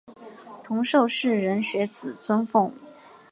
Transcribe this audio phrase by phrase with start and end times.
[0.63, 2.73] 同受士人学子尊奉。